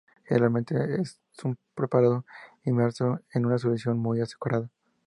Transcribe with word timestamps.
Generalmente 0.27 0.99
es 0.99 1.21
un 1.43 1.59
preparado 1.75 2.25
inmerso 2.65 3.19
en 3.35 3.45
una 3.45 3.59
solución 3.59 3.99
muy 3.99 4.19
azucarada. 4.19 4.71